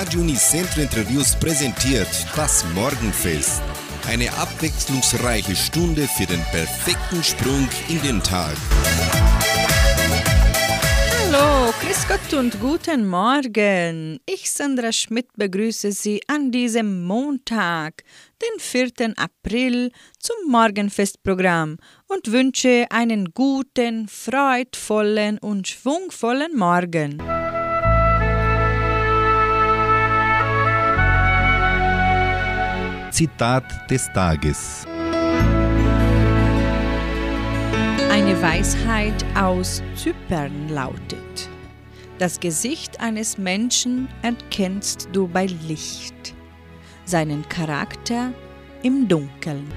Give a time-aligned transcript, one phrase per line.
[0.00, 3.60] Radio Unicentro Interviews präsentiert das Morgenfest.
[4.08, 8.56] Eine abwechslungsreiche Stunde für den perfekten Sprung in den Tag.
[11.18, 14.18] Hallo, Grüß Gott und guten Morgen.
[14.24, 18.02] Ich, Sandra Schmidt, begrüße Sie an diesem Montag,
[18.40, 19.18] den 4.
[19.18, 27.22] April, zum Morgenfestprogramm und wünsche einen guten, freudvollen und schwungvollen Morgen.
[33.20, 34.86] Zitat des Tages.
[38.10, 41.50] Eine Weisheit aus Zypern lautet,
[42.18, 46.34] das Gesicht eines Menschen erkennst du bei Licht,
[47.04, 48.32] seinen Charakter
[48.82, 49.70] im Dunkeln.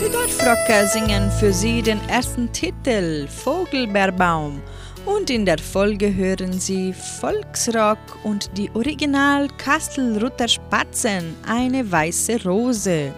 [0.00, 4.60] Die Dorfrocker singen für sie den ersten Titel Vogelbeerbaum
[5.06, 13.12] und in der Folge hören Sie Volksrock und die Original Kastelruther Spatzen, eine weiße Rose.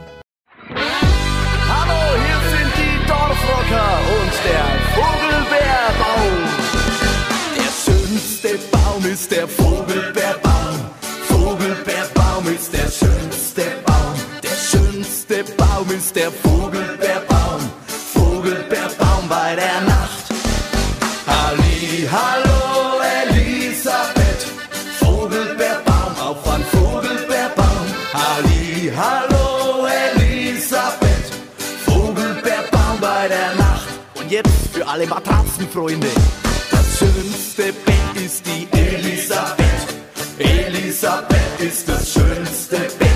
[0.69, 6.35] Hallo, hier sind die Dorfrocker und der Vogelbeerbaum.
[7.57, 10.91] Der schönste Baum ist der Vogelbeerbaum.
[11.29, 14.15] Vogelbeerbaum ist der schönste Baum.
[14.43, 17.34] Der schönste Baum ist der Vogelbeerbaum.
[34.29, 36.09] Jetzt für alle Matratzenfreunde.
[36.71, 39.65] Das schönste Bett ist die Elisabeth.
[40.39, 43.14] Elisabeth ist das schönste Bett.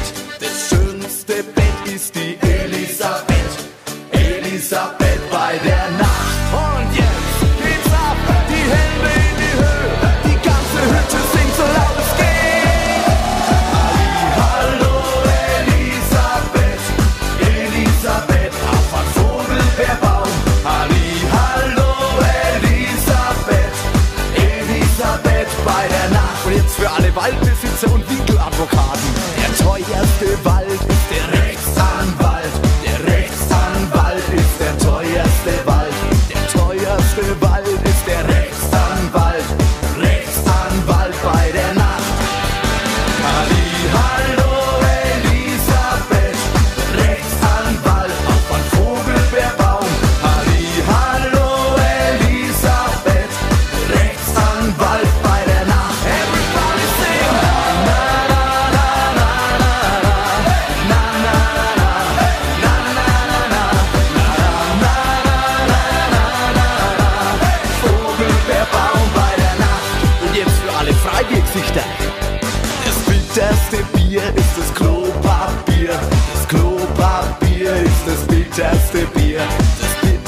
[29.68, 30.57] teuerste Ware.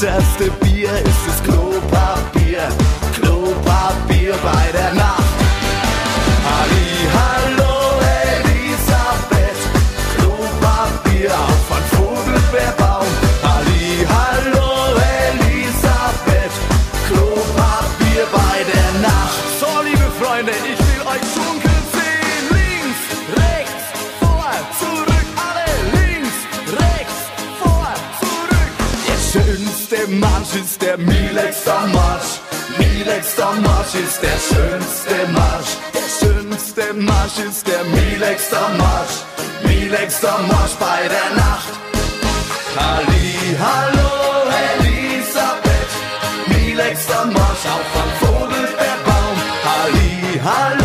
[0.01, 2.67] Bitterste Bier ist das Klopapier.
[3.21, 5.23] Klopapier bei der Nacht.
[6.49, 8.01] Halli, hallo
[8.33, 9.61] Elisabeth.
[10.17, 13.09] Klopapier auf ein Vogelbeerbaum.
[13.43, 14.97] Halli, hallo
[15.29, 16.55] Elisabeth.
[17.07, 19.39] Klopapier bei der Nacht.
[19.61, 21.50] So, liebe Freunde, ich will euch dunkel
[31.61, 32.41] Mielexter Marsch.
[32.79, 35.77] Mielexter Marsch ist der schönste Marsch.
[35.93, 39.17] Der schönste Marsch ist der Mielexter Marsch.
[39.65, 41.73] Mielexter Marsch bei der Nacht.
[42.77, 44.11] Halli, hallo
[44.73, 45.93] Elisabeth,
[46.47, 49.37] Mielexter Marsch auf am Vogelbeerbaum.
[49.67, 50.80] Halli, hallo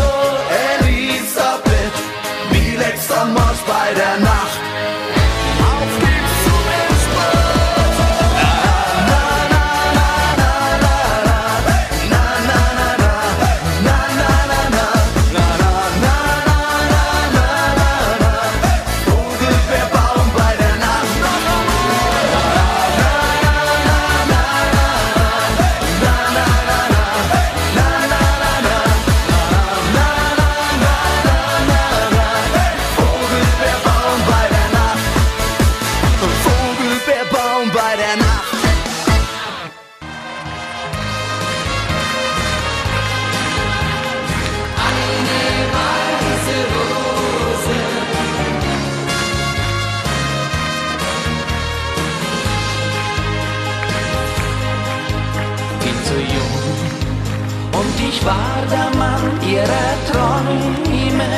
[59.55, 61.31] Ihrer Träume.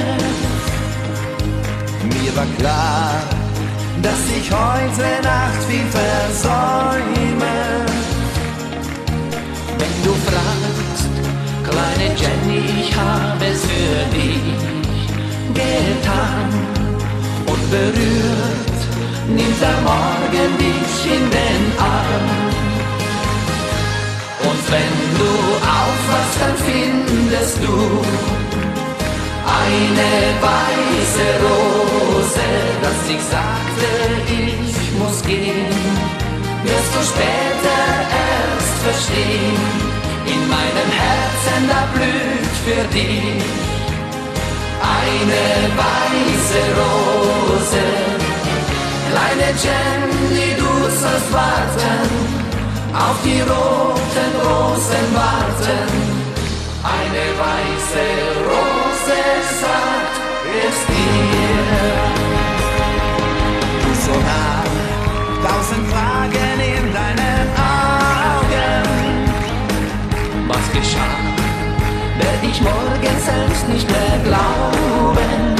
[2.13, 3.21] Mir war klar,
[4.01, 7.55] dass ich heute Nacht viel versäume.
[9.79, 11.11] Wenn du fragst,
[11.67, 14.57] kleine Jenny, ich habe es für dich
[15.53, 16.49] getan
[17.45, 18.79] und berührt,
[19.27, 22.46] nimmt der Morgen dich in den Arm.
[24.69, 25.31] Wenn du
[25.63, 27.75] aufwachst, dann findest du
[29.63, 30.11] eine
[30.43, 32.49] weiße Rose,
[32.83, 33.89] dass ich sagte,
[34.27, 35.71] ich muss gehen,
[36.63, 37.81] wirst du später
[38.27, 39.61] erst verstehen.
[40.25, 43.43] In meinem Herzen da blüht für dich
[44.83, 45.45] eine
[45.83, 47.85] weiße Rose.
[49.11, 52.46] Kleine Jenny, du sollst warten,
[52.97, 55.87] auf die roten Rosen warten.
[56.83, 58.05] Eine weiße
[58.49, 59.19] Rose
[59.61, 60.15] sagt
[60.65, 61.67] es dir.
[63.83, 64.63] Du so nah,
[65.45, 67.47] tausend Fragen in deinen
[67.77, 68.83] Augen.
[70.47, 71.17] Was geschah?
[72.19, 75.55] Werd ich morgen selbst nicht mehr glauben.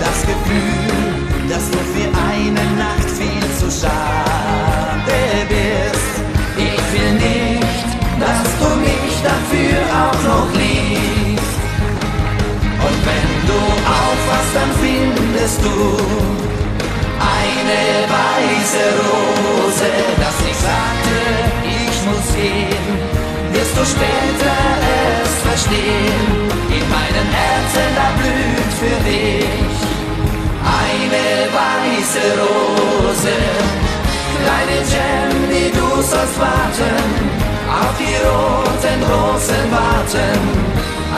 [0.00, 1.17] Das Gefühl,
[1.48, 6.14] dass du für eine Nacht viel zu schade bist.
[6.56, 7.88] Ich will nicht,
[8.20, 11.56] dass du mich dafür auch noch liebst.
[12.86, 13.60] Und wenn du
[14.00, 15.78] aufwachst, dann findest du
[17.36, 17.82] eine
[18.16, 19.90] weiße Rose,
[20.20, 21.16] dass ich sagte,
[21.64, 22.88] ich muss gehen,
[23.52, 24.58] wirst du später
[25.00, 26.28] erst verstehen.
[26.68, 29.97] In meinem Herzen da blüht für dich
[31.08, 33.36] eine weiße Rose.
[34.42, 36.96] Kleine Jenny, du sollst warten,
[37.80, 40.40] auf die roten Rosen warten.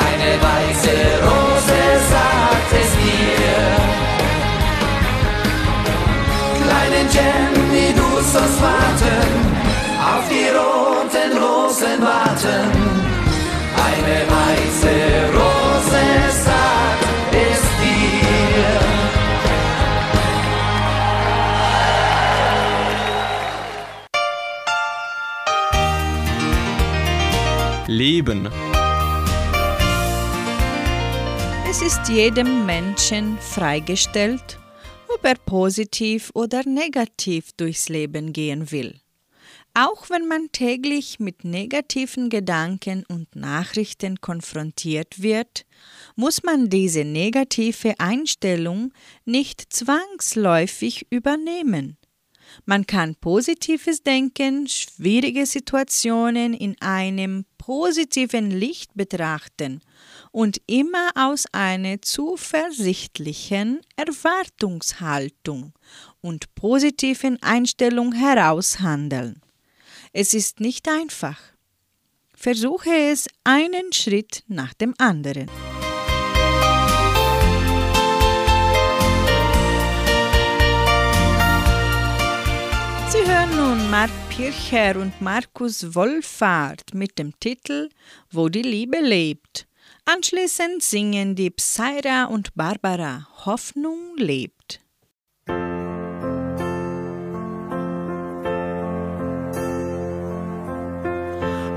[0.07, 3.63] Eine weiße Rose sagt es dir.
[6.63, 9.21] Kleine Jenny, du sollst warten,
[10.13, 11.00] auf die roten
[32.11, 34.59] jedem Menschen freigestellt,
[35.15, 38.99] ob er positiv oder negativ durchs Leben gehen will.
[39.75, 45.67] Auch wenn man täglich mit negativen Gedanken und Nachrichten konfrontiert wird,
[46.17, 48.93] muss man diese negative Einstellung
[49.25, 51.97] nicht zwangsläufig übernehmen.
[52.65, 59.81] Man kann positives Denken, schwierige Situationen in einem positiven Licht betrachten
[60.33, 65.73] und immer aus einer zuversichtlichen Erwartungshaltung
[66.21, 69.41] und positiven Einstellung heraus handeln.
[70.13, 71.39] Es ist nicht einfach.
[72.35, 75.51] Versuche es einen Schritt nach dem anderen.
[83.09, 87.91] Sie hören nun Mark Pircher und Markus Wohlfahrt mit dem Titel
[88.31, 89.67] Wo die Liebe lebt.
[90.13, 94.81] Anschließend singen die Psyra und Barbara Hoffnung lebt.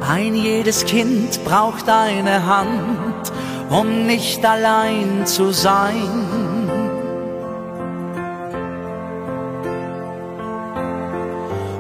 [0.01, 3.31] Ein jedes Kind braucht eine Hand,
[3.69, 6.09] um nicht allein zu sein.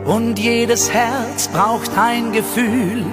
[0.05, 3.03] Und jedes Herz braucht ein Gefühl,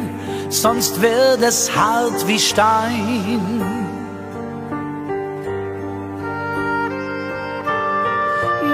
[0.50, 3.62] sonst wird es hart wie Stein.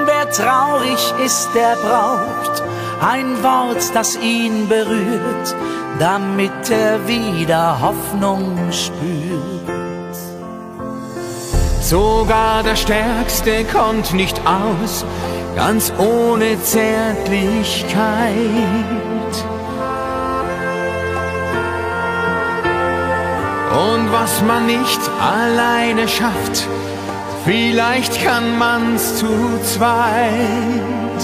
[0.07, 2.63] Wer traurig ist, der braucht
[3.01, 5.55] ein Wort, das ihn berührt,
[5.99, 9.67] damit er wieder Hoffnung spürt.
[11.81, 15.05] Sogar der Stärkste kommt nicht aus,
[15.55, 19.06] ganz ohne Zärtlichkeit.
[23.77, 26.67] Und was man nicht alleine schafft,
[27.45, 29.27] vielleicht kann man's zu
[29.65, 31.21] zweit.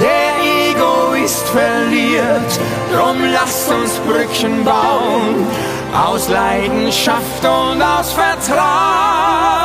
[0.00, 2.60] Der Egoist verliert,
[2.94, 5.46] drum lasst uns Brücken bauen,
[5.94, 9.55] aus Leidenschaft und aus Vertrauen.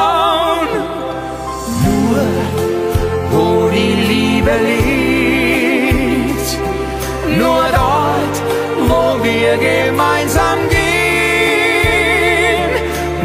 [9.51, 10.79] wir gemeinsam gehen.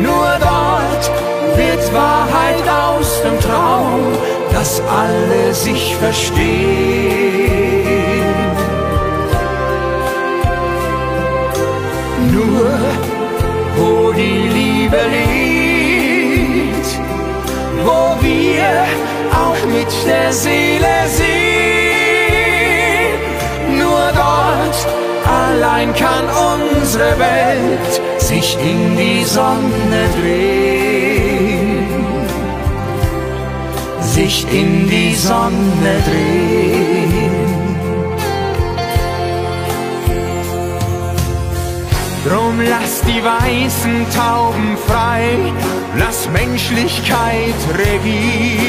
[0.03, 1.11] Nur dort
[1.57, 4.01] wird Wahrheit aus dem Traum,
[4.53, 6.47] dass alle sich verstehen.
[12.33, 12.71] Nur
[13.77, 16.89] wo die Liebe liegt,
[17.85, 18.87] wo wir
[19.33, 21.27] auch mit der Seele sehen,
[23.79, 31.89] nur dort allein kann unsere Welt sich in die Sonne drehen,
[34.01, 37.47] sich in die Sonne drehen.
[42.27, 45.53] Drum lass die weißen Tauben frei,
[45.97, 48.66] lass Menschlichkeit regieren.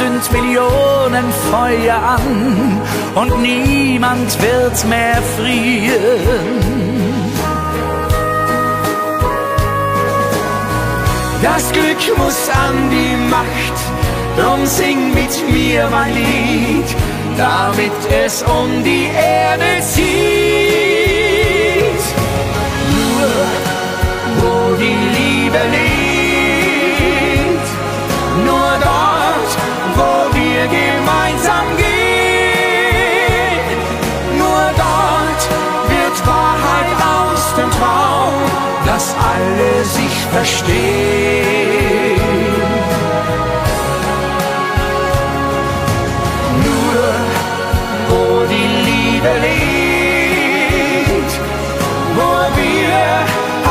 [0.00, 2.80] Zünd Millionen Feuer an
[3.14, 6.48] und niemand wird mehr frieren.
[11.42, 13.78] Das Glück muss an die Macht,
[14.38, 16.88] drum sing mit mir mein Lied,
[17.36, 20.69] damit es um die Erde zieht.
[40.32, 42.20] Verstehen.
[46.66, 47.02] Nur
[48.08, 51.32] wo die Liebe lebt,
[52.16, 53.02] wo wir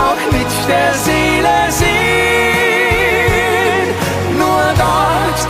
[0.06, 1.90] auch mit der Seele sehen,
[4.38, 5.42] nur dort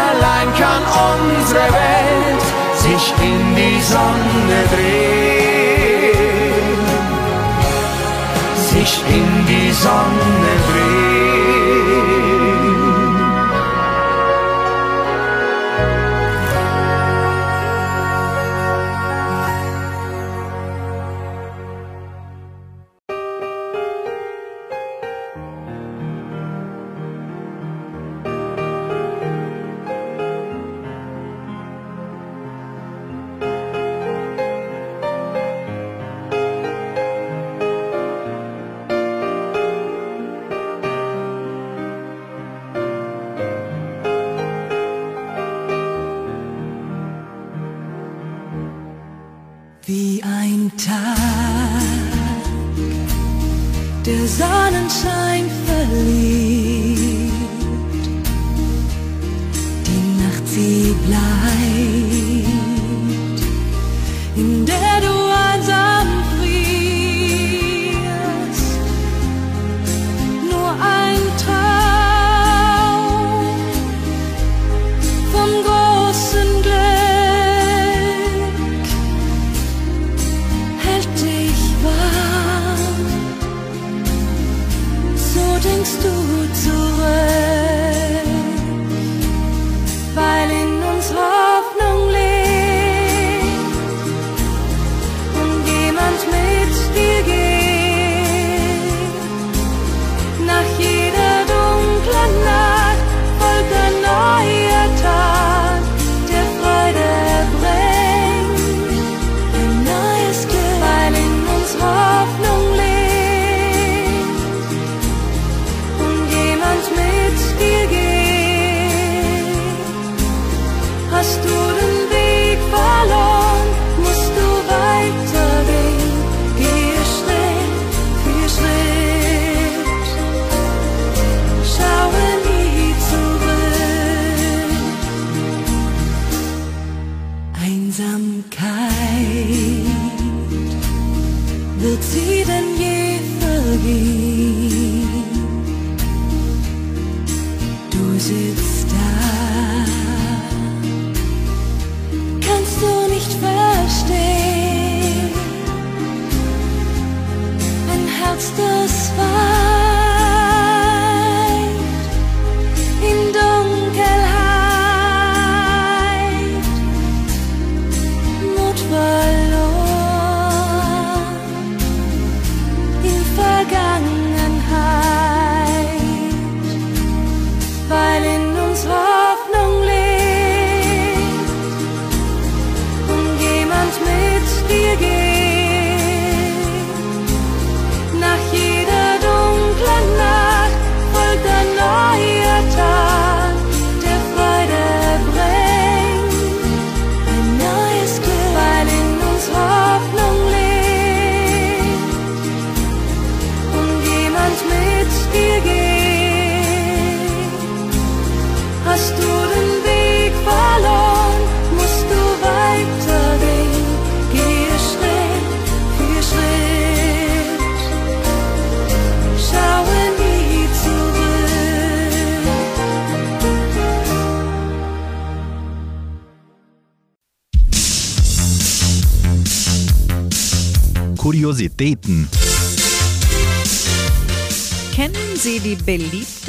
[0.00, 0.82] allein kann
[1.12, 2.44] unsere Welt
[2.74, 5.25] sich in die Sonne drehen,
[8.86, 11.05] sich in die Sonne drehen.
[50.70, 51.16] Tag,
[54.04, 56.45] der Sonnenschein verliebt.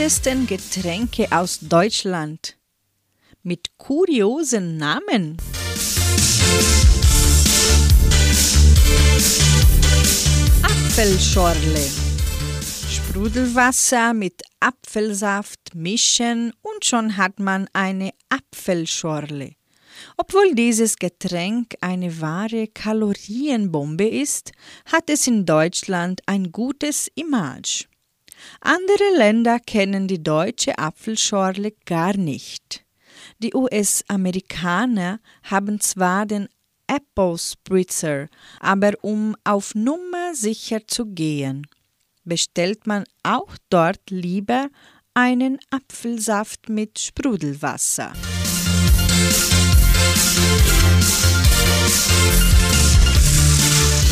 [0.07, 2.57] Beliebtesten Getränke aus Deutschland?
[3.43, 5.35] Mit kuriosen Namen.
[10.63, 11.89] Apfelschorle.
[12.89, 19.55] Sprudelwasser mit Apfelsaft mischen und schon hat man eine Apfelschorle.
[20.15, 24.53] Obwohl dieses Getränk eine wahre Kalorienbombe ist,
[24.85, 27.87] hat es in Deutschland ein gutes Image.
[28.61, 32.85] Andere Länder kennen die deutsche Apfelschorle gar nicht.
[33.39, 36.47] Die US-Amerikaner haben zwar den
[36.87, 38.27] Apple Spritzer,
[38.59, 41.67] aber um auf Nummer sicher zu gehen,
[42.23, 44.69] bestellt man auch dort lieber
[45.13, 48.13] einen Apfelsaft mit Sprudelwasser.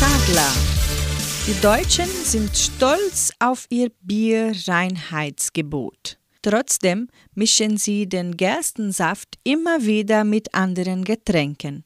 [0.00, 0.75] Radler.
[1.48, 6.18] Die Deutschen sind stolz auf ihr Bierreinheitsgebot.
[6.42, 11.84] Trotzdem mischen sie den Gerstensaft immer wieder mit anderen Getränken,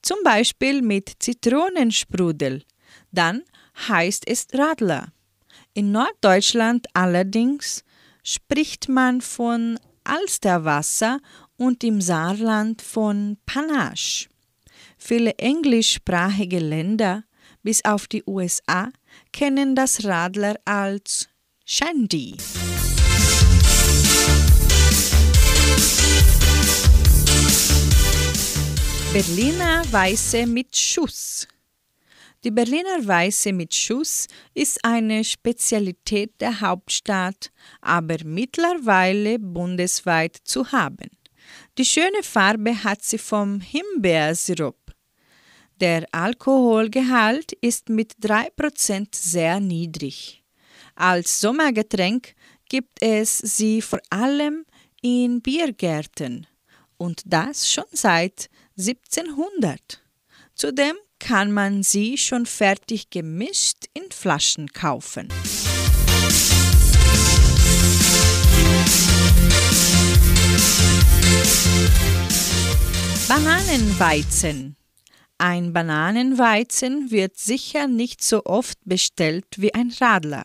[0.00, 2.62] zum Beispiel mit Zitronensprudel.
[3.10, 3.42] Dann
[3.88, 5.12] heißt es Radler.
[5.74, 7.82] In Norddeutschland allerdings
[8.22, 11.18] spricht man von Alsterwasser
[11.56, 14.28] und im Saarland von Panache.
[14.96, 17.24] Viele englischsprachige Länder,
[17.62, 18.88] bis auf die USA,
[19.32, 21.28] kennen das Radler als
[21.64, 22.36] Shandy.
[29.12, 31.48] Berliner Weiße mit Schuss.
[32.42, 37.50] Die Berliner Weiße mit Schuss ist eine Spezialität der Hauptstadt,
[37.82, 41.10] aber mittlerweile bundesweit zu haben.
[41.76, 44.79] Die schöne Farbe hat sie vom Himbeersirup.
[45.80, 50.44] Der Alkoholgehalt ist mit 3% sehr niedrig.
[50.94, 52.34] Als Sommergetränk
[52.68, 54.66] gibt es sie vor allem
[55.00, 56.46] in Biergärten
[56.98, 60.02] und das schon seit 1700.
[60.54, 65.28] Zudem kann man sie schon fertig gemischt in Flaschen kaufen.
[73.26, 74.76] Bananenweizen.
[75.42, 80.44] Ein Bananenweizen wird sicher nicht so oft bestellt wie ein Radler.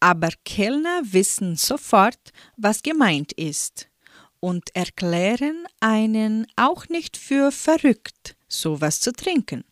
[0.00, 3.90] Aber Kellner wissen sofort, was gemeint ist
[4.40, 9.62] und erklären einen auch nicht für verrückt, sowas zu trinken.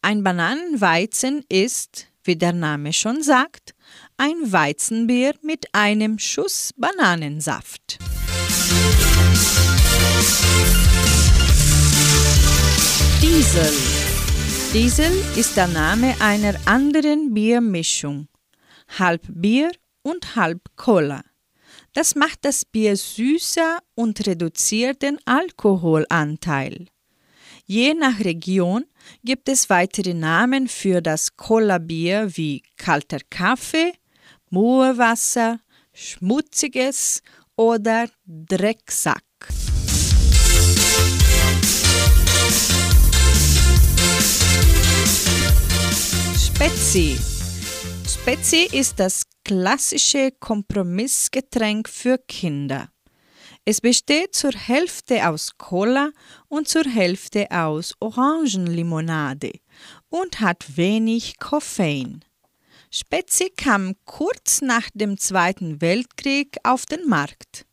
[0.00, 3.74] Ein Bananenweizen ist, wie der Name schon sagt,
[4.16, 7.98] ein Weizenbier mit einem Schuss Bananensaft.
[13.26, 13.72] Diesel.
[14.72, 18.28] Diesel ist der Name einer anderen Biermischung.
[19.00, 21.24] Halb Bier und halb Cola.
[21.92, 26.86] Das macht das Bier süßer und reduziert den Alkoholanteil.
[27.64, 28.84] Je nach Region
[29.24, 33.94] gibt es weitere Namen für das Cola-Bier wie kalter Kaffee,
[34.50, 35.58] Moorwasser,
[35.92, 37.22] schmutziges
[37.56, 39.24] oder Drecksack.
[46.66, 47.16] Spezi.
[48.08, 52.88] Spezi ist das klassische Kompromissgetränk für Kinder.
[53.64, 56.10] Es besteht zur Hälfte aus Cola
[56.48, 59.52] und zur Hälfte aus Orangenlimonade
[60.08, 62.24] und hat wenig Koffein.
[62.90, 67.64] Spezi kam kurz nach dem Zweiten Weltkrieg auf den Markt.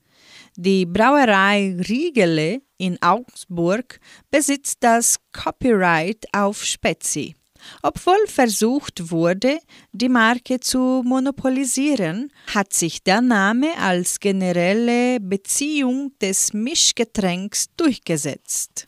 [0.55, 7.33] Die Brauerei Riegele in Augsburg besitzt das Copyright auf Spezi.
[7.81, 9.59] Obwohl versucht wurde,
[9.91, 18.85] die Marke zu monopolisieren, hat sich der Name als generelle Beziehung des Mischgetränks durchgesetzt.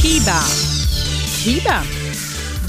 [0.00, 0.44] Kiba.
[1.42, 1.99] Kiba.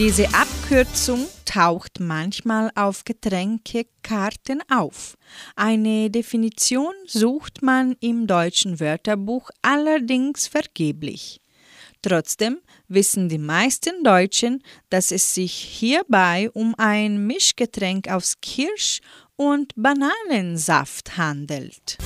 [0.02, 5.16] Diese Abkürzung taucht manchmal auf Getränkekarten auf.
[5.56, 11.40] Eine Definition sucht man im deutschen Wörterbuch allerdings vergeblich.
[12.02, 19.02] Trotzdem wissen die meisten Deutschen, dass es sich hierbei um ein Mischgetränk aus Kirsch
[19.36, 22.00] und Bananensaft handelt.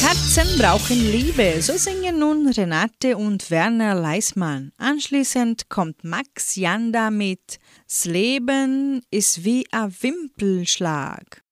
[0.00, 4.70] Herzen brauchen Liebe, so singen nun Renate und Werner Leismann.
[4.78, 11.42] Anschließend kommt Max Janda mit Das Leben ist wie ein Wimpelschlag.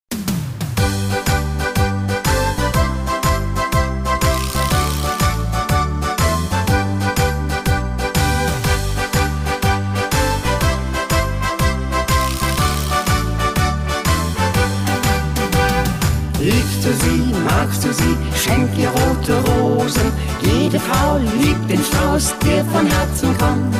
[16.86, 20.12] Du sie, magst du sie, schenk ihr rote Rosen.
[20.40, 23.74] Jede Frau liebt den Strauß, der von Herzen kommt.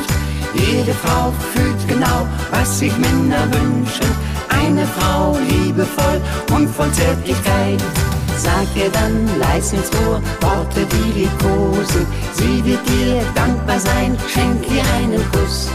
[0.55, 4.11] Jede Frau fühlt genau, was sich Männer wünschen.
[4.49, 6.21] Eine Frau liebevoll
[6.55, 7.83] und voll Zärtlichkeit.
[8.37, 12.07] Sag ihr dann leise ins Ohr Worte, die liebkosen.
[12.35, 15.69] Sie wird dir dankbar sein, schenk ihr einen Kuss.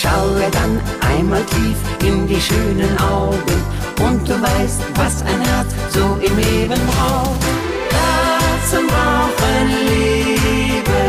[0.00, 1.76] Schaue dann einmal tief
[2.08, 3.58] in die schönen Augen
[4.00, 7.42] und du weißt, was ein Herz so im Leben braucht.
[7.90, 11.02] Herzen brauchen Liebe,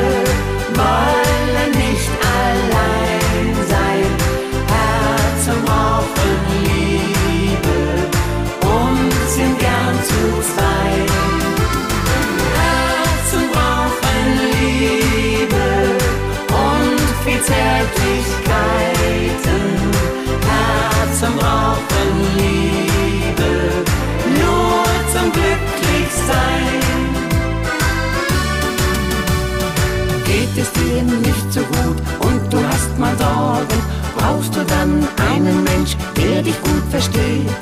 [0.74, 2.10] wollen nicht
[2.42, 4.10] allein sein.
[4.74, 7.78] Herzen brauchen Liebe
[8.66, 11.19] und sind gern zu zweit.
[34.30, 37.62] Brauchst du dann einen Mensch, der dich gut versteht.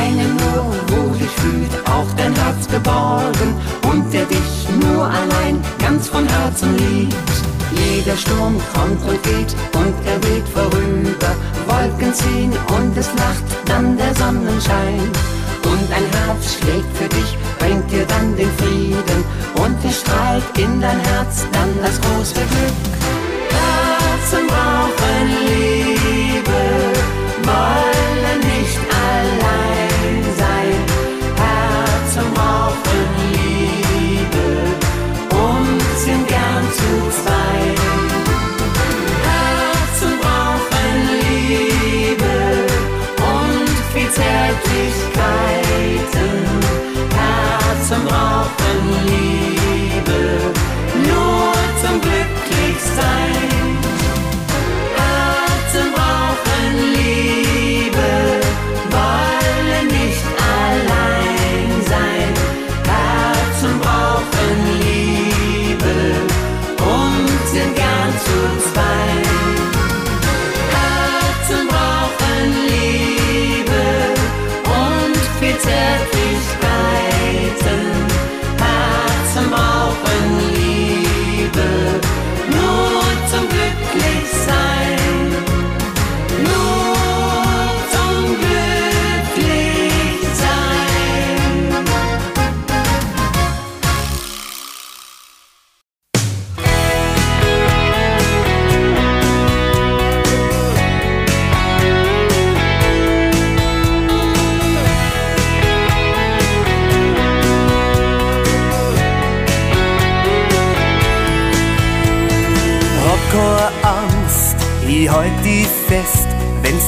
[0.00, 3.50] Einen nur, wo dich fühlt, auch dein Herz geborgen
[3.90, 7.34] und der dich nur allein ganz von Herzen liebt.
[7.72, 11.32] Jeder Sturm kommt und geht und er weht vorüber.
[11.66, 15.10] Wolken ziehen und es lacht dann der Sonnenschein.
[15.64, 19.20] Und ein Herz schlägt für dich, bringt dir dann den Frieden.
[19.56, 22.96] Und es strahlt in dein Herz dann das große Glück.
[24.26, 25.85] Herzen brauchen Liebe,
[27.56, 27.95] wollen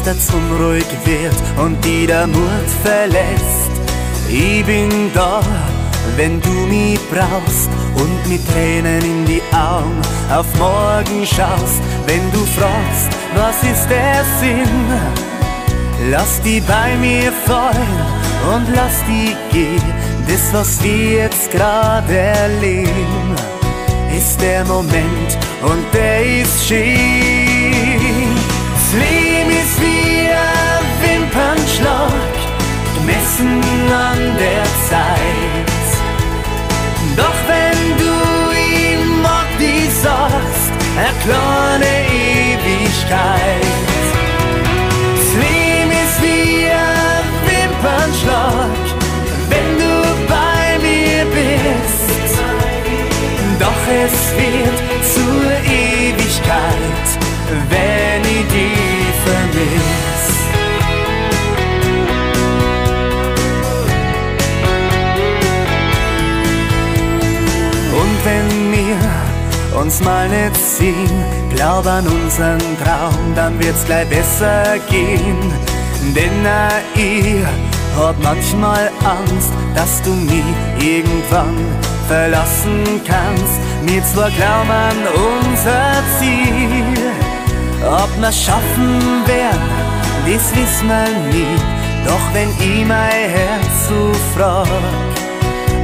[0.09, 3.73] wenn's da zum ruhig wird und die der Mut verlässt.
[4.29, 5.41] Ich bin da,
[6.17, 11.81] wenn du mich brauchst und mit Tränen in die Augen auf morgen schaust.
[12.07, 14.87] Wenn du fragst, was ist der Sinn?
[16.11, 17.99] Lass die bei mir fallen
[18.55, 19.93] und lass die gehen.
[20.29, 23.35] Das, was wir jetzt gerade erleben
[24.17, 27.28] ist der Moment und der ist schön.
[33.39, 35.87] Gemessen an der Zeit.
[37.17, 38.17] Doch wenn du
[38.53, 43.63] ihm mag, die sagst, eine kleine Ewigkeit.
[45.17, 45.31] Das
[46.05, 48.85] ist wie ein Wimpernschlag,
[49.51, 49.95] wenn du
[50.29, 52.35] bei mir bist.
[53.61, 54.79] Doch es wird
[55.15, 57.09] zur Ewigkeit,
[57.71, 58.18] wenn
[69.89, 71.25] uns mal nicht sehen,
[71.55, 75.39] glaub an unseren Traum, dann wird's gleich besser gehen.
[76.15, 77.43] Denn na, ich
[77.97, 80.45] hab manchmal Angst, dass du mich
[80.79, 81.57] irgendwann
[82.07, 83.61] verlassen kannst.
[83.87, 84.99] Mir zwar glauben an
[85.31, 86.99] unser Ziel,
[87.83, 89.71] ob wir's schaffen werden,
[90.27, 91.57] das wissen wir nie.
[92.05, 94.69] Doch wenn ich mein Herz so frag,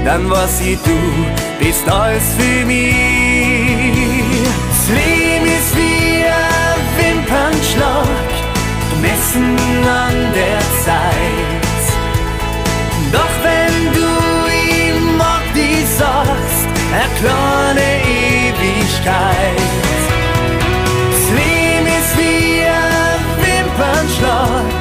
[0.05, 0.99] dann weiß ich, du
[1.59, 3.14] bist alles für mich.
[4.87, 8.29] Das Leben ist wie ein Wimpernschlag,
[8.91, 9.57] gemessen
[9.89, 11.85] an der Zeit.
[13.11, 14.13] Doch wenn du
[14.53, 19.63] ihm auch die sagst, erklone Ewigkeit.
[21.13, 24.77] Das Leben ist wie ein Wimpernschlag,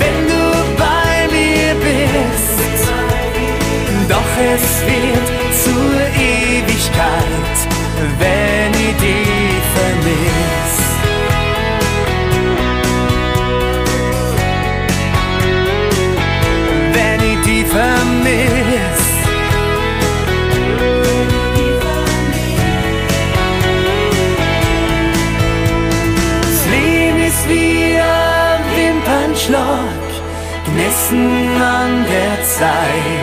[0.00, 0.42] wenn du
[0.76, 2.88] bei mir bist.
[4.08, 5.28] Doch es wird
[5.62, 7.56] zur Ewigkeit,
[8.18, 8.57] wenn
[9.00, 10.76] dich vermiss.
[16.92, 19.02] Wenn ich dich vermiss.
[26.42, 30.08] Das Leben ist wie ein Wimpernschlag,
[30.64, 33.17] gemessen an der Zeit.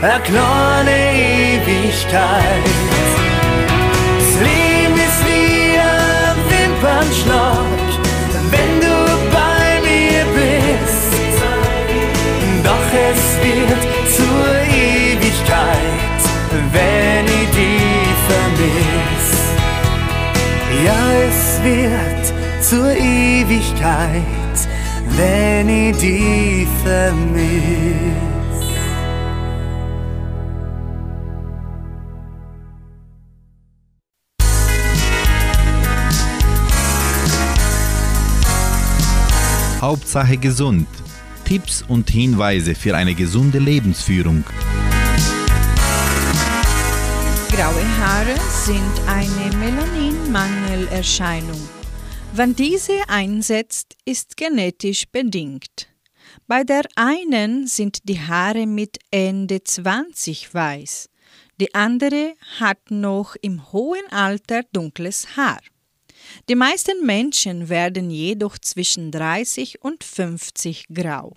[0.00, 2.64] Kleine Ewigkeit.
[4.18, 7.86] Das Leben ist wie ein Wimpernschlag,
[8.50, 8.96] wenn du
[9.32, 11.14] bei mir bist.
[12.64, 13.82] Doch es wird
[14.16, 16.22] zur Ewigkeit,
[16.72, 19.28] wenn ich dich vermiss.
[20.84, 22.24] Ja, es wird
[22.62, 24.22] zur Ewigkeit,
[25.16, 28.33] wenn ich dich vermiss.
[39.84, 40.88] Hauptsache gesund.
[41.44, 44.42] Tipps und Hinweise für eine gesunde Lebensführung.
[47.50, 51.60] Graue Haare sind eine Melaninmangelerscheinung.
[52.32, 55.88] Wann diese einsetzt, ist genetisch bedingt.
[56.46, 61.10] Bei der einen sind die Haare mit Ende 20 weiß,
[61.60, 65.60] die andere hat noch im hohen Alter dunkles Haar.
[66.48, 71.34] Die meisten Menschen werden jedoch zwischen 30 und 50 grau.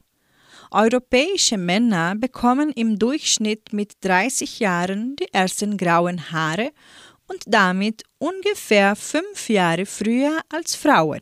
[0.71, 6.71] Europäische Männer bekommen im Durchschnitt mit 30 Jahren die ersten grauen Haare
[7.27, 11.21] und damit ungefähr fünf Jahre früher als Frauen.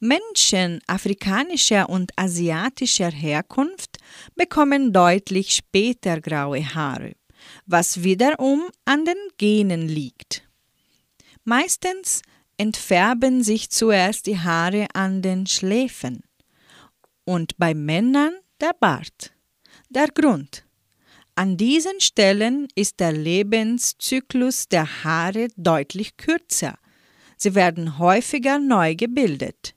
[0.00, 3.98] Menschen afrikanischer und asiatischer Herkunft
[4.34, 7.12] bekommen deutlich später graue Haare,
[7.66, 10.42] was wiederum an den Genen liegt.
[11.44, 12.22] Meistens
[12.62, 16.22] entfärben sich zuerst die Haare an den Schläfen
[17.24, 19.32] und bei Männern der Bart.
[19.88, 20.64] Der Grund.
[21.34, 26.78] An diesen Stellen ist der Lebenszyklus der Haare deutlich kürzer.
[27.36, 29.74] Sie werden häufiger neu gebildet.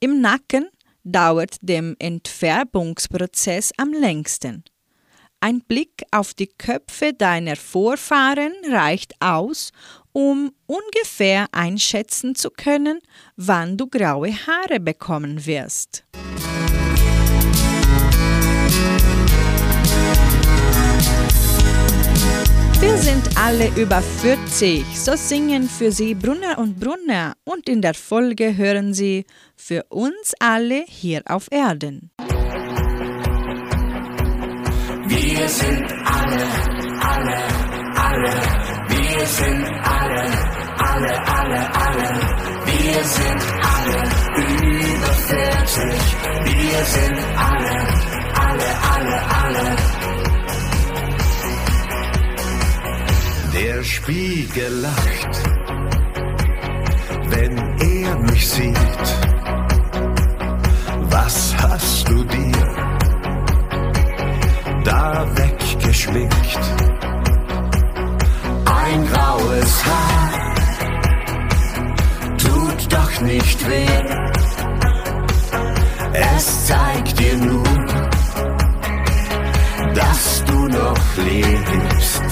[0.00, 0.70] Im Nacken
[1.02, 4.64] dauert der Entfärbungsprozess am längsten.
[5.40, 9.72] Ein Blick auf die Köpfe deiner Vorfahren reicht aus,
[10.14, 13.00] um ungefähr einschätzen zu können,
[13.36, 16.04] wann du graue Haare bekommen wirst.
[22.80, 27.94] Wir sind alle über 40, so singen für Sie Brunner und Brunner und in der
[27.94, 29.24] Folge hören Sie
[29.56, 32.10] für uns alle hier auf Erden.
[35.06, 36.46] Wir sind alle,
[37.00, 37.38] alle,
[37.96, 38.73] alle.
[39.24, 40.24] Wir sind alle,
[40.90, 42.10] alle, alle, alle.
[42.66, 43.42] Wir sind
[43.74, 44.00] alle
[44.36, 45.94] über 40.
[46.44, 47.76] Wir sind alle,
[48.44, 49.76] alle, alle, alle.
[53.54, 55.34] Der Spiegel lacht,
[57.30, 59.08] wenn er mich sieht.
[61.08, 62.74] Was hast du dir
[64.84, 66.93] da weggeschminkt?
[68.94, 70.30] Ein graues Haar
[72.38, 73.86] tut doch nicht weh.
[76.12, 77.64] Es zeigt dir nur,
[79.94, 82.22] dass du noch lebst.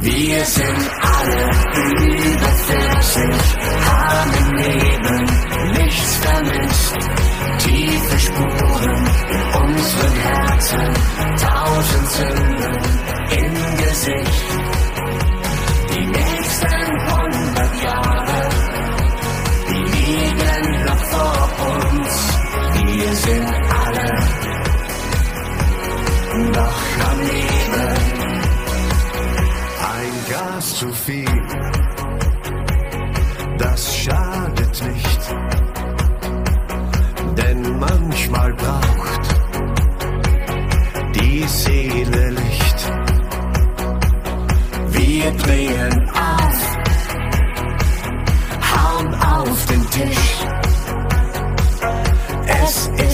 [0.00, 1.44] Wir sind alle
[2.04, 3.24] über 40,
[3.88, 5.24] haben im Leben
[5.78, 6.96] nichts vermisst.
[7.60, 10.92] Tiefe Spuren in unseren Herzen,
[11.40, 12.96] tausend Sünden
[13.30, 13.65] im
[13.96, 14.75] Gesicht.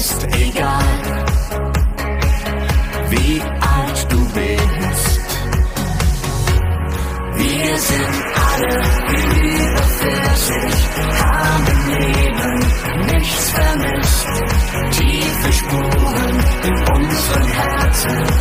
[0.02, 1.24] ist egal,
[3.10, 5.20] wie alt du bist.
[7.36, 8.16] Wir sind
[8.50, 8.74] alle
[9.46, 10.56] über 40,
[11.22, 12.54] haben im Leben
[13.12, 14.26] nichts vermisst.
[14.90, 16.36] Tiefe Spuren
[16.68, 18.31] in unseren Herzen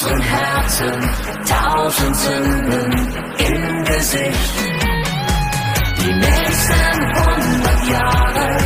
[0.00, 1.10] tausend Herzen,
[1.46, 2.92] tausend Sünden
[3.38, 4.54] im Gesicht.
[5.98, 8.56] Die nächsten hundert Jahre,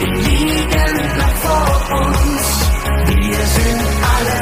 [0.00, 1.74] die liegen noch vor
[2.06, 2.44] uns.
[3.06, 3.82] Wir sind
[4.14, 4.40] alle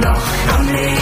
[0.00, 0.26] noch
[0.58, 0.99] am Leben.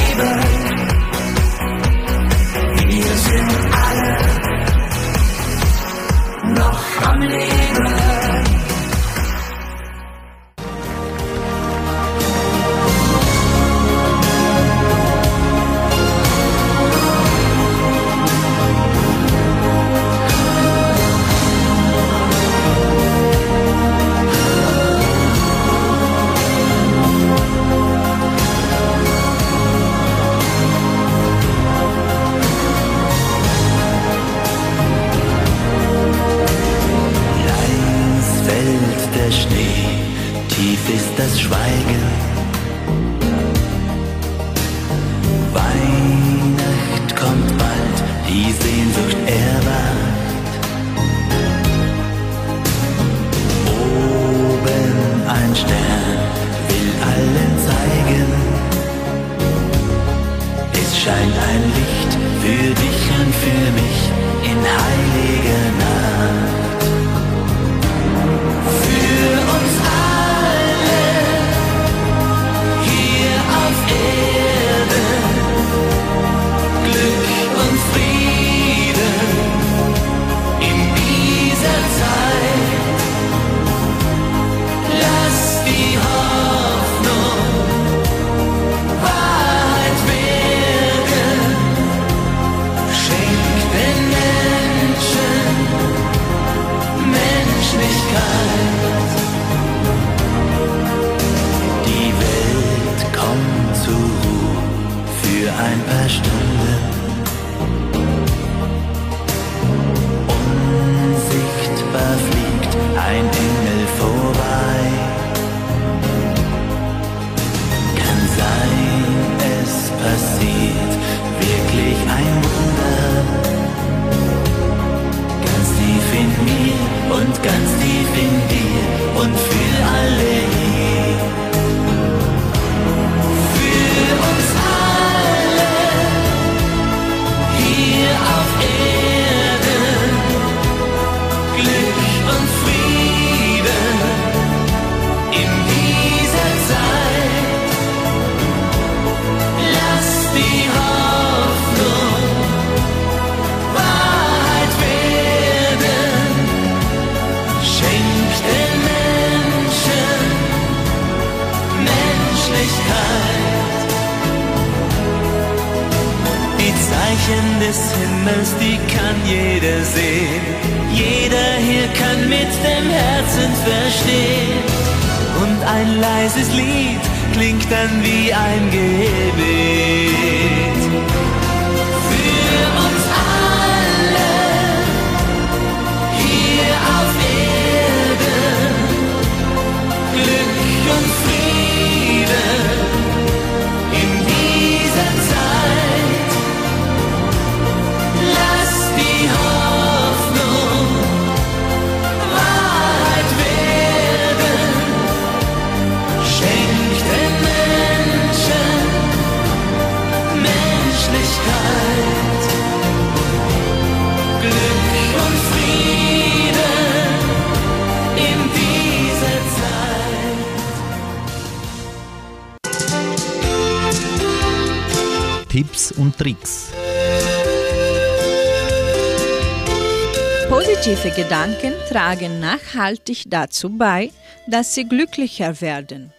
[231.29, 234.11] Gedanken tragen nachhaltig dazu bei,
[234.47, 236.11] dass Sie glücklicher werden.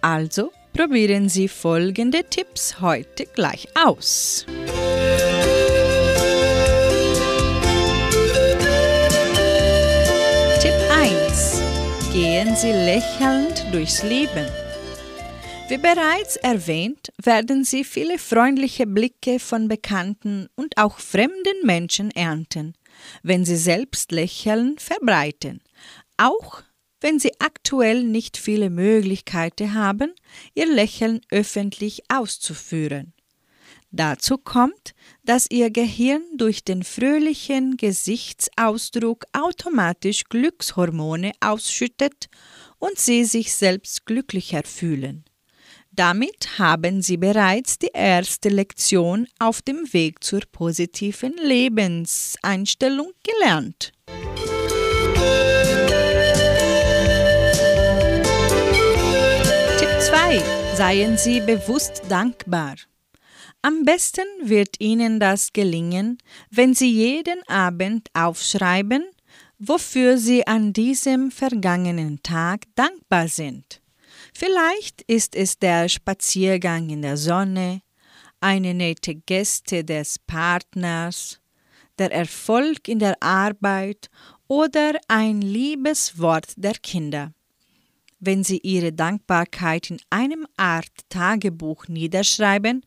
[0.00, 4.46] Also probieren Sie folgende Tipps heute gleich aus.
[10.60, 11.60] Tipp 1.
[12.12, 14.46] Gehen Sie lächelnd durchs Leben.
[15.68, 22.76] Wie bereits erwähnt, werden Sie viele freundliche Blicke von Bekannten und auch fremden Menschen ernten
[23.22, 25.60] wenn sie selbst Lächeln verbreiten,
[26.16, 26.62] auch
[27.00, 30.14] wenn sie aktuell nicht viele Möglichkeiten haben,
[30.54, 33.12] ihr Lächeln öffentlich auszuführen.
[33.90, 42.28] Dazu kommt, dass ihr Gehirn durch den fröhlichen Gesichtsausdruck automatisch Glückshormone ausschüttet
[42.78, 45.24] und sie sich selbst glücklicher fühlen.
[45.96, 53.92] Damit haben Sie bereits die erste Lektion auf dem Weg zur positiven Lebenseinstellung gelernt.
[59.78, 60.42] Tipp 2.
[60.74, 62.74] Seien Sie bewusst dankbar.
[63.62, 66.18] Am besten wird Ihnen das gelingen,
[66.50, 69.04] wenn Sie jeden Abend aufschreiben,
[69.60, 73.83] wofür Sie an diesem vergangenen Tag dankbar sind.
[74.36, 77.82] Vielleicht ist es der Spaziergang in der Sonne,
[78.40, 81.40] eine nette Geste des Partners,
[81.98, 84.10] der Erfolg in der Arbeit
[84.48, 87.32] oder ein liebes Wort der Kinder.
[88.18, 92.84] Wenn Sie Ihre Dankbarkeit in einem Art Tagebuch niederschreiben,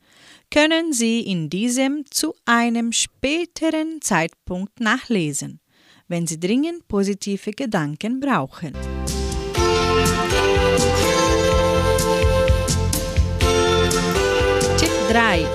[0.50, 5.60] können Sie in diesem zu einem späteren Zeitpunkt nachlesen,
[6.08, 8.74] wenn Sie dringend positive Gedanken brauchen.
[15.08, 15.46] 3.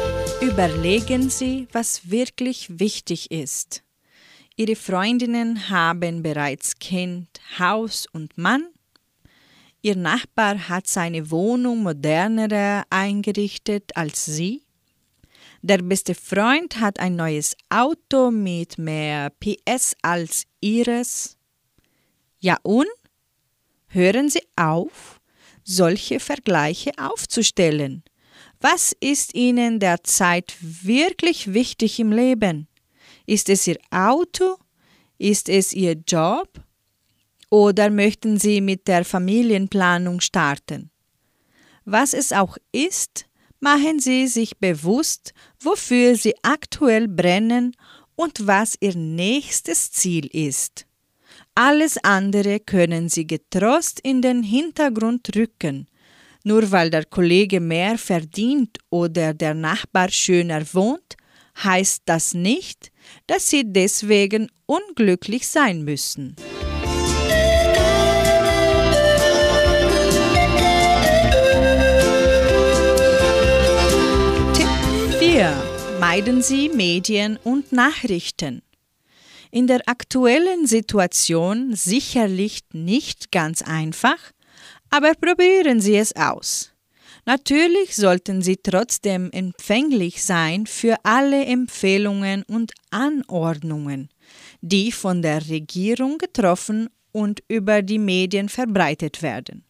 [0.42, 3.84] Überlegen Sie, was wirklich wichtig ist.
[4.56, 7.28] Ihre Freundinnen haben bereits Kind,
[7.60, 8.66] Haus und Mann.
[9.84, 14.64] Ihr Nachbar hat seine Wohnung moderner eingerichtet als Sie.
[15.62, 21.38] Der beste Freund hat ein neues Auto mit mehr PS als Ihres.
[22.40, 22.88] Ja und?
[23.86, 25.22] Hören Sie auf,
[25.64, 28.04] solche Vergleiche aufzustellen.
[28.66, 32.70] Was ist Ihnen derzeit wirklich wichtig im Leben?
[33.26, 34.56] Ist es Ihr Auto?
[35.18, 36.48] Ist es Ihr Job?
[37.50, 40.92] Oder möchten Sie mit der Familienplanung starten?
[41.84, 43.26] Was es auch ist,
[43.60, 47.76] machen Sie sich bewusst, wofür Sie aktuell brennen
[48.16, 50.86] und was Ihr nächstes Ziel ist.
[51.54, 55.90] Alles andere können Sie getrost in den Hintergrund rücken.
[56.46, 61.16] Nur weil der Kollege mehr verdient oder der Nachbar schöner wohnt,
[61.64, 62.92] heißt das nicht,
[63.28, 66.36] dass Sie deswegen unglücklich sein müssen.
[74.54, 75.64] Tipp 4.
[76.02, 78.64] Meiden Sie Medien und Nachrichten.
[79.50, 84.18] In der aktuellen Situation sicherlich nicht ganz einfach,
[84.94, 86.72] aber probieren Sie es aus.
[87.26, 94.10] Natürlich sollten Sie trotzdem empfänglich sein für alle Empfehlungen und Anordnungen,
[94.62, 99.66] die von der Regierung getroffen und über die Medien verbreitet werden.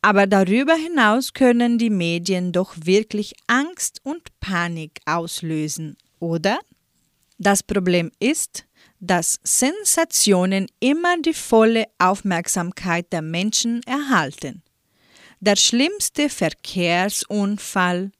[0.00, 6.58] Aber darüber hinaus können die Medien doch wirklich Angst und Panik auslösen, oder?
[7.36, 8.64] Das Problem ist,
[9.00, 14.62] dass Sensationen immer die volle Aufmerksamkeit der Menschen erhalten.
[15.40, 18.10] Der schlimmste Verkehrsunfall,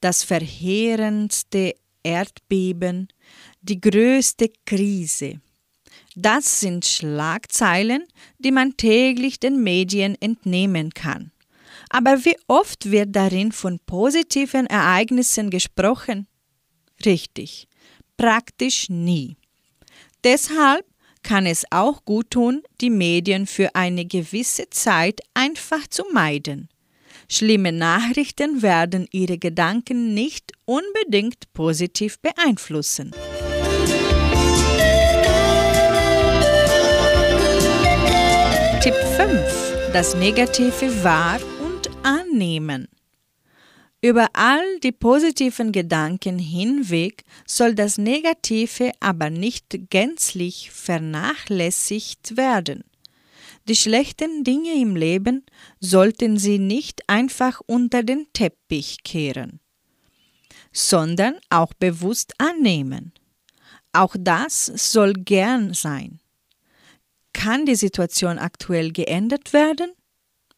[0.00, 3.08] das verheerendste Erdbeben,
[3.62, 5.40] die größte Krise.
[6.14, 8.04] Das sind Schlagzeilen,
[8.38, 11.32] die man täglich den Medien entnehmen kann.
[11.90, 16.26] Aber wie oft wird darin von positiven Ereignissen gesprochen?
[17.04, 17.68] Richtig,
[18.16, 19.37] praktisch nie.
[20.24, 20.84] Deshalb
[21.22, 26.68] kann es auch gut tun, die Medien für eine gewisse Zeit einfach zu meiden.
[27.28, 33.12] Schlimme Nachrichten werden Ihre Gedanken nicht unbedingt positiv beeinflussen.
[38.80, 39.92] Tipp 5.
[39.92, 42.88] Das Negative wahr und annehmen.
[44.00, 52.84] Über all die positiven Gedanken hinweg soll das Negative aber nicht gänzlich vernachlässigt werden.
[53.66, 55.44] Die schlechten Dinge im Leben
[55.80, 59.60] sollten Sie nicht einfach unter den Teppich kehren,
[60.72, 63.12] sondern auch bewusst annehmen.
[63.92, 66.20] Auch das soll gern sein.
[67.32, 69.92] Kann die Situation aktuell geändert werden?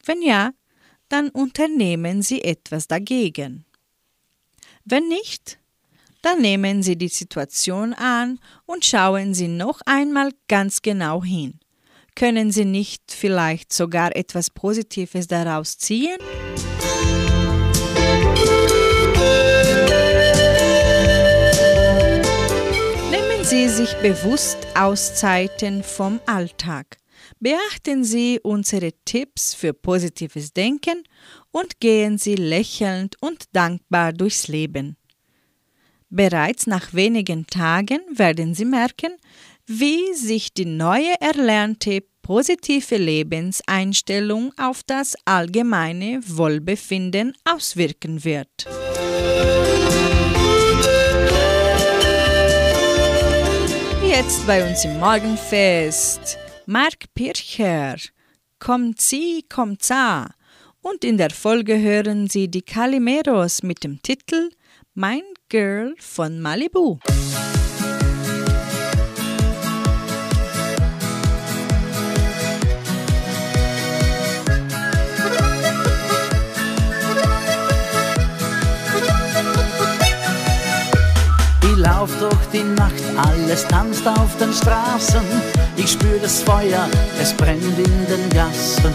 [0.05, 0.53] Wenn ja,
[1.11, 3.66] dann unternehmen Sie etwas dagegen.
[4.84, 5.58] Wenn nicht,
[6.22, 11.61] dann nehmen Sie die Situation an und schauen Sie noch einmal ganz genau hin.
[12.14, 16.18] Können Sie nicht vielleicht sogar etwas Positives daraus ziehen?
[23.11, 26.99] Nehmen Sie sich bewusst Auszeiten vom Alltag.
[27.38, 31.04] Beachten Sie unsere Tipps für positives Denken
[31.50, 34.96] und gehen Sie lächelnd und dankbar durchs Leben.
[36.08, 39.12] Bereits nach wenigen Tagen werden Sie merken,
[39.66, 48.66] wie sich die neue erlernte positive Lebenseinstellung auf das allgemeine Wohlbefinden auswirken wird.
[54.04, 56.36] Jetzt bei uns im Morgenfest
[56.72, 57.96] Mark Pircher.
[58.60, 60.32] Kommt sie, kommt sa.
[60.80, 64.50] Und in der Folge hören Sie die Calimeros mit dem Titel
[64.94, 67.00] Mein Girl von Malibu.
[81.80, 85.24] Lauf durch die Nacht, alles tanzt auf den Straßen.
[85.76, 86.88] Ich spür das Feuer,
[87.20, 88.92] es brennt in den Gassen.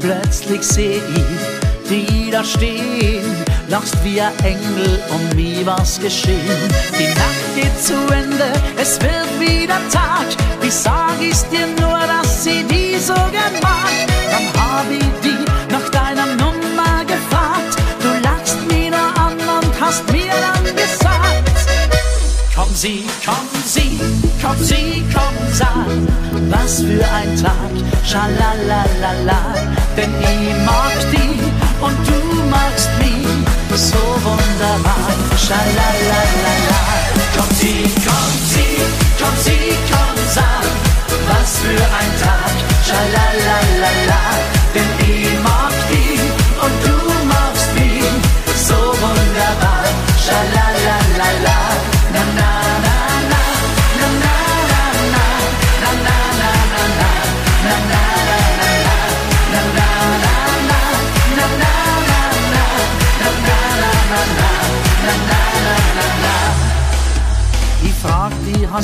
[0.00, 3.24] Plötzlich seh ich die da stehen,
[3.68, 6.68] lachst wie ein Engel und nie was geschehen.
[6.98, 10.26] Die Nacht geht zu Ende, es wird wieder Tag.
[10.60, 13.94] Wie sag ich's dir nur, dass sie die so mag?
[14.30, 17.76] Dann hab ich die nach deiner Nummer gefragt.
[18.00, 20.53] Du lachst wieder an und hast mir gesagt.
[22.54, 23.98] Komm sie, komm sie,
[24.40, 25.90] komm sie, komm sag,
[26.50, 27.72] was für ein Tag,
[28.06, 29.40] schalalalala,
[29.96, 31.40] denn ich mag die
[31.82, 33.26] und du magst mich.
[33.74, 36.80] So wunderbar, schalalalala.
[37.36, 38.76] Komm sie, komm sie,
[39.18, 40.70] komm sie, komm sag,
[41.26, 42.54] was für ein Tag,
[42.86, 44.22] schalalalala,
[44.72, 46.20] denn ich mag die
[46.64, 48.04] und du magst mich.
[48.64, 49.84] So wunderbar,
[50.24, 50.63] schalalalala.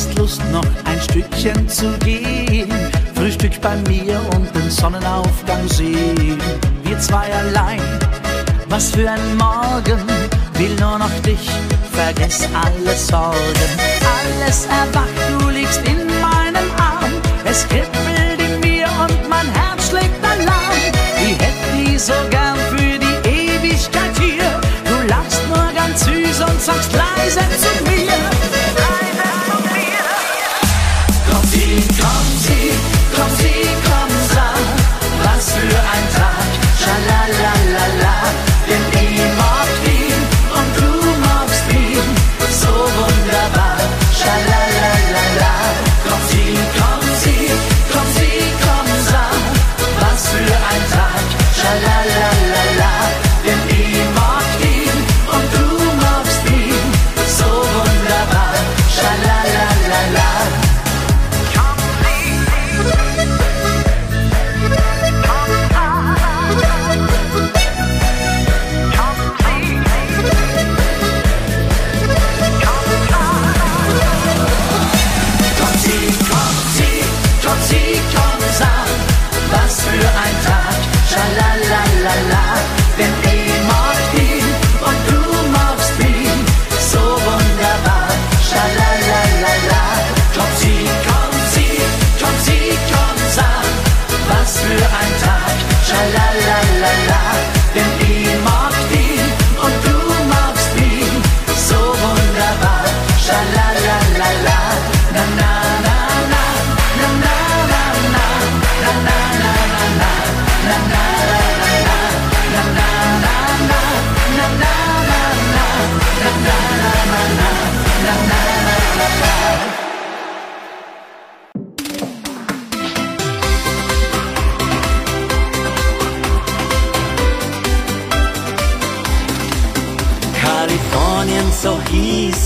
[0.00, 2.72] Hast Lust noch ein Stückchen zu gehen?
[3.14, 6.38] Frühstück bei mir und den Sonnenaufgang sehen.
[6.84, 7.82] Wir zwei allein,
[8.68, 10.00] was für ein Morgen,
[10.54, 11.50] will nur noch dich,
[11.92, 13.70] vergess alle Sorgen.
[14.16, 17.12] Alles erwacht, du liegst in meinem Arm,
[17.44, 20.80] es kribbelt in mir und mein Herz schlägt Alarm.
[21.28, 26.60] Ich hätt die so gern für die Ewigkeit hier, du lachst nur ganz süß und
[26.62, 27.59] sagst leise
[94.60, 95.56] für ein Tag,
[95.86, 96.29] schalalalala,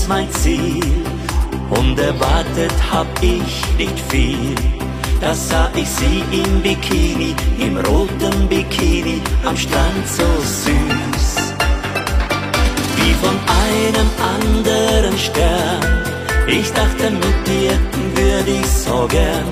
[0.07, 0.83] mein Ziel.
[1.69, 4.55] Und erwartet hab ich nicht viel.
[5.21, 11.35] Da sah ich sie im Bikini, im roten Bikini, am Strand so süß.
[12.97, 13.35] Wie von
[13.65, 16.05] einem anderen Stern.
[16.47, 17.71] Ich dachte, mit dir
[18.13, 19.45] würde ich so gern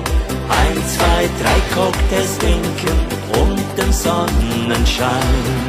[0.48, 2.96] ein, zwei, drei Cocktails trinken
[3.40, 5.64] und den Sonnenschein.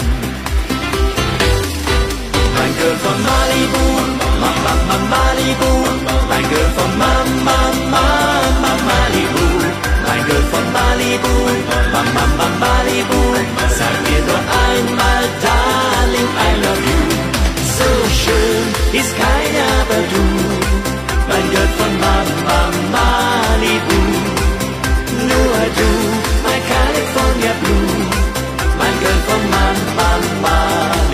[2.57, 3.95] Mein Girl von Malibu,
[4.66, 5.72] Mama Malibu,
[6.30, 7.57] mein Girl von Mama,
[7.93, 9.45] Mama Malibu,
[10.07, 11.34] mein Girl von Malibu,
[11.93, 13.22] Mama, Mama Malibu,
[13.78, 17.01] sag mir nur einmal, Darling, I love you.
[17.78, 17.89] So
[18.22, 18.66] schön
[18.99, 20.24] ist keiner aber du,
[21.30, 22.59] mein Girl von Mama
[22.95, 24.01] Malibu,
[25.30, 25.91] nur du,
[26.45, 27.93] mein California Blue,
[28.80, 30.09] mein Girl von Mama
[30.41, 31.05] Malibu.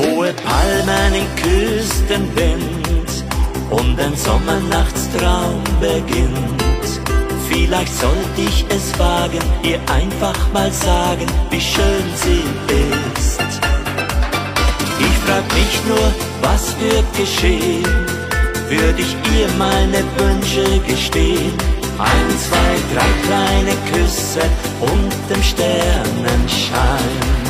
[0.00, 3.24] Hohe Palmen in Küstenwind
[3.68, 7.02] und ein Sommernachtstraum beginnt.
[7.50, 12.44] Vielleicht sollte ich es wagen, ihr einfach mal sagen, wie schön sie
[13.12, 13.42] ist.
[14.98, 17.84] Ich frag mich nur, was wird geschehen,
[18.70, 21.52] würde ich ihr meine Wünsche gestehen.
[21.98, 24.48] Ein, zwei, drei kleine Küsse
[24.80, 27.49] und dem Sternenschein.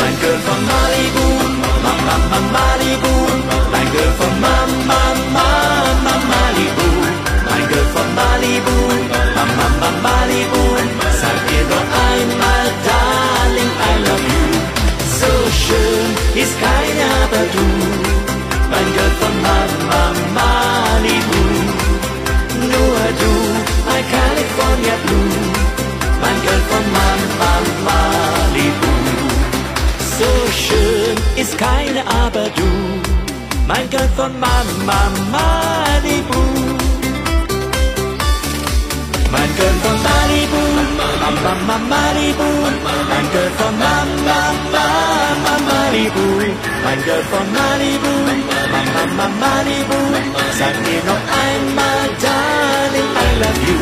[0.00, 1.26] Mein Girl von Malibu,
[1.84, 3.14] Mama, Mama, Malibu,
[3.72, 5.00] mein Girl von Mama,
[5.36, 6.88] Mama, Malibu,
[7.48, 8.76] mein Girl von Malibu,
[9.36, 10.62] Mama, Mama, Malibu,
[11.20, 14.46] sag ihr doch einmal, Darling, I love you.
[15.20, 15.32] So
[15.64, 16.08] schön
[16.42, 17.66] ist keine aber du,
[18.72, 20.02] mein Girl von Mama,
[20.38, 21.42] Malibu,
[22.72, 23.32] nur du,
[23.88, 25.36] my California Blue,
[26.22, 27.09] mein Girl von Malibu.
[31.10, 32.70] Schön ist keine aber du,
[33.66, 35.00] mein Girl von Mama,
[35.32, 36.42] Malibu.
[39.32, 40.62] Mein Girl von Malibu,
[41.22, 42.48] Mama, Mama, Malibu,
[43.10, 44.40] mein Girl von Mama,
[44.74, 46.26] Mama, Malibu,
[46.84, 48.12] mein Girl von Malibu,
[48.72, 49.98] Mama, Mama, Malibu,
[50.58, 53.78] sag mir noch einmal, Darling, I love you.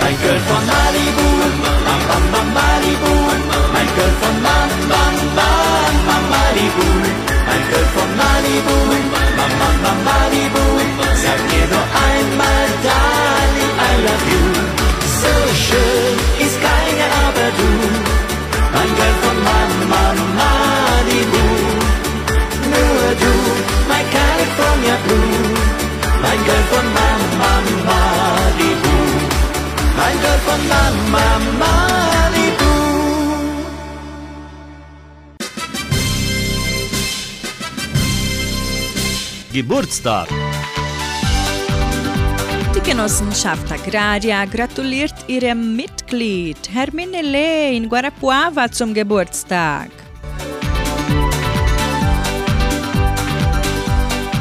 [0.00, 1.26] Mein Girl von Malibu,
[1.64, 3.53] Mama, Mama, Malibu,
[3.84, 5.02] mein Girl von Mama,
[5.36, 6.88] Mama, Malibu,
[7.48, 8.76] mein Girl von Malibu,
[9.12, 10.64] Mama, Mama, Malibu,
[11.22, 14.44] sag mir noch einmal, Darling, I love you.
[15.20, 15.32] So
[15.64, 17.70] schön ist keine aber du,
[18.74, 20.02] mein Girl von Mama,
[20.40, 21.46] Malibu.
[22.72, 23.34] Nur du,
[23.90, 25.44] mein California Blue,
[26.22, 27.52] mein Girl von Mama,
[27.88, 28.96] Malibu.
[29.98, 31.26] Mein Girl von Mama,
[31.60, 32.43] Malibu.
[39.54, 40.26] Geburtstag.
[42.74, 49.90] Die Genossenschaft Agraria gratuliert ihrem Mitglied Hermine Lee in Guarapuava zum Geburtstag.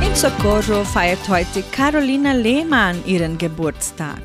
[0.01, 4.23] In Socorro feiert heute Carolina Lehmann ihren Geburtstag.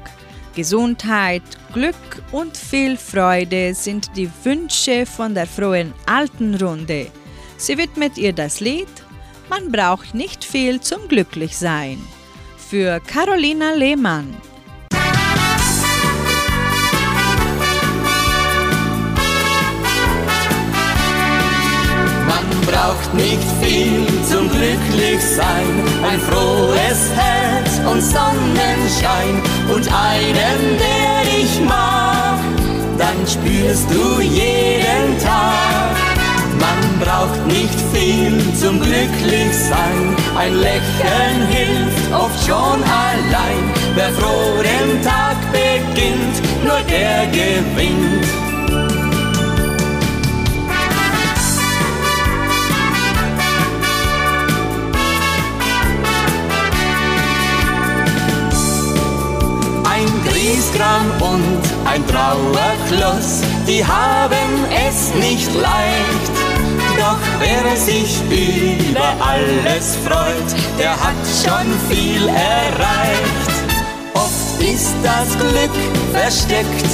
[0.55, 1.43] Gesundheit,
[1.75, 7.09] Glück und viel Freude sind die Wünsche von der frohen Altenrunde.
[7.59, 8.89] Sie widmet ihr das Lied
[9.51, 11.99] Man braucht nicht viel zum Glücklichsein.
[12.59, 14.37] Für Carolina Lehmann.
[22.27, 29.43] Man braucht nicht viel zum Glücklichsein, ein frohes Herz und Sonnenschein
[29.75, 32.39] und einen, der dich mag,
[32.99, 35.68] dann spürst du jeden Tag.
[37.01, 43.73] Braucht nicht viel zum Glücklichsein, ein Lächeln hilft oft schon allein.
[43.95, 48.27] Wer froh den Tag beginnt, nur der gewinnt.
[59.85, 66.48] Ein Griesgram und ein Trauerkloss, die haben es nicht leicht.
[66.99, 73.59] Doch wer sich über alles freut, der hat schon viel erreicht.
[74.15, 75.77] Oft ist das Glück
[76.13, 76.91] versteckt,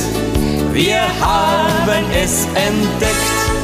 [0.73, 3.55] wir haben es entdeckt.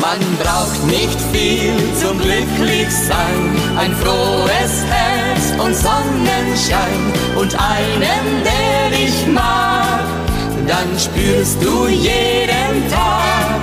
[0.00, 9.26] Man braucht nicht viel zum Glücklichsein, ein frohes Herz und Sonnenschein und einen, der dich
[9.26, 9.77] mag,
[10.66, 13.60] dann spürst du jeden Tag.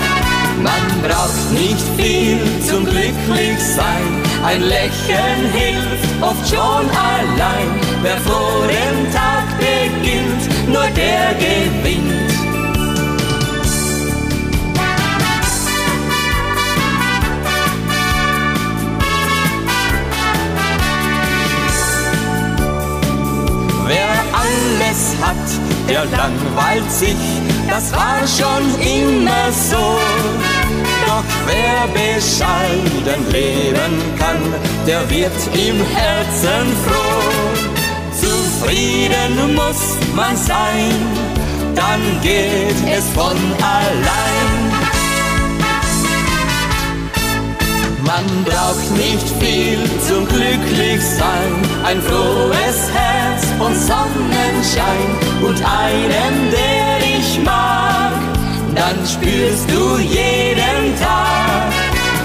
[0.61, 7.69] Man braucht nicht viel zum Glücklichsein, ein Lächeln hilft oft schon allein.
[8.01, 12.25] Wer froh den Tag beginnt, nur der gewinnt.
[23.87, 27.15] Wer alles hat, der langweilt sich,
[27.69, 29.99] das war schon immer so.
[31.05, 34.41] Doch wer bescheiden leben kann,
[34.87, 37.75] der wird im Herzen froh.
[38.11, 40.93] Zufrieden muss man sein,
[41.75, 44.54] dann geht es von allein.
[48.15, 51.51] Man braucht nicht viel zum glücklich sein,
[51.83, 55.09] ein frohes Herz und Sonnenschein
[55.41, 58.13] und einen, der ich mag,
[58.73, 61.73] dann spürst du jeden Tag.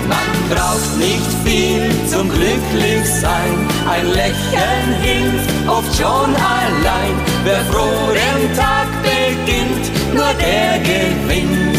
[0.07, 7.15] Man braucht nicht viel zum glücklich sein, ein Lächeln hilft oft schon allein.
[7.43, 11.70] Wer froh den Tag beginnt, nur der gewinnt.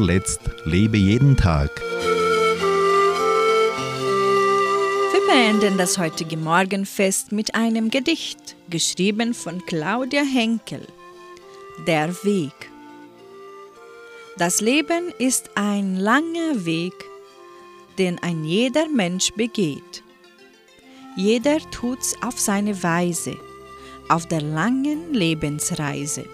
[0.00, 1.70] Letzt lebe jeden Tag.
[5.12, 10.86] Wir beenden das heutige Morgenfest mit einem Gedicht, geschrieben von Claudia Henkel.
[11.86, 12.52] Der Weg.
[14.36, 16.94] Das Leben ist ein langer Weg,
[17.98, 20.02] den ein jeder Mensch begeht.
[21.16, 23.36] Jeder tut's auf seine Weise,
[24.08, 26.24] auf der langen Lebensreise.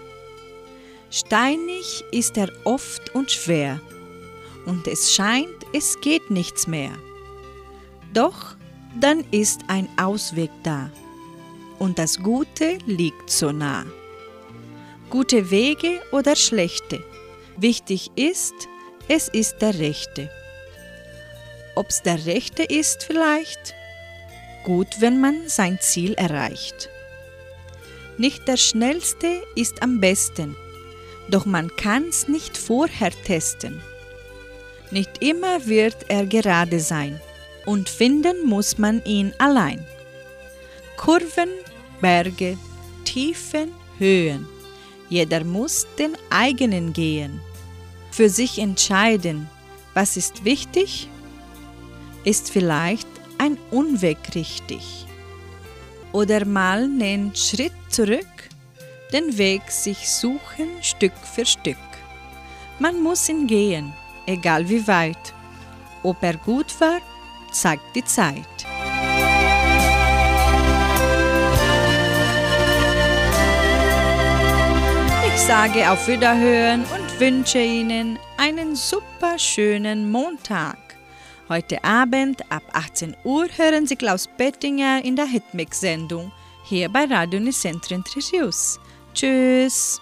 [1.15, 3.79] Steinig ist er oft und schwer,
[4.65, 6.91] und es scheint, es geht nichts mehr.
[8.13, 8.57] Doch
[8.99, 10.91] dann ist ein Ausweg da,
[11.79, 13.85] und das Gute liegt so nah.
[15.09, 17.01] Gute Wege oder schlechte,
[17.55, 18.55] wichtig ist,
[19.07, 20.29] es ist der Rechte.
[21.77, 23.73] Ob's der Rechte ist vielleicht?
[24.65, 26.89] Gut, wenn man sein Ziel erreicht.
[28.17, 30.57] Nicht der Schnellste ist am besten,
[31.29, 33.81] doch man kann's nicht vorher testen.
[34.91, 37.19] Nicht immer wird er gerade sein
[37.65, 39.85] und finden muss man ihn allein.
[40.97, 41.49] Kurven,
[41.99, 42.57] Berge,
[43.03, 44.47] Tiefen, Höhen,
[45.09, 47.41] jeder muss den eigenen gehen,
[48.11, 49.49] für sich entscheiden,
[49.93, 51.09] was ist wichtig,
[52.23, 53.07] ist vielleicht
[53.37, 55.05] ein Unweg richtig.
[56.11, 58.25] Oder mal nen Schritt zurück
[59.11, 61.77] den Weg sich suchen Stück für Stück.
[62.79, 63.93] Man muss ihn gehen,
[64.25, 65.33] egal wie weit.
[66.03, 66.99] Ob er gut war,
[67.51, 68.45] zeigt die Zeit.
[75.27, 80.77] Ich sage auf Wiederhören und wünsche Ihnen einen super schönen Montag.
[81.47, 86.31] Heute Abend ab 18 Uhr hören Sie Klaus Bettinger in der Hitmix-Sendung
[86.63, 87.95] hier bei Radio Nicentro
[89.15, 90.01] Tschüss.